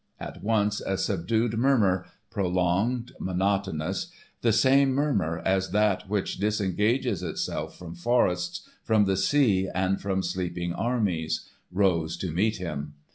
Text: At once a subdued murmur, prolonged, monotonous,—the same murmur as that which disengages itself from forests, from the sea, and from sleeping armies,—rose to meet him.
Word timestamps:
At 0.19 0.41
once 0.43 0.81
a 0.81 0.97
subdued 0.97 1.55
murmur, 1.59 2.07
prolonged, 2.31 3.11
monotonous,—the 3.19 4.51
same 4.51 4.93
murmur 4.93 5.43
as 5.45 5.69
that 5.69 6.09
which 6.09 6.39
disengages 6.39 7.21
itself 7.21 7.77
from 7.77 7.93
forests, 7.93 8.67
from 8.81 9.05
the 9.05 9.15
sea, 9.15 9.69
and 9.75 10.01
from 10.01 10.23
sleeping 10.23 10.73
armies,—rose 10.73 12.17
to 12.17 12.31
meet 12.31 12.57
him. 12.57 12.95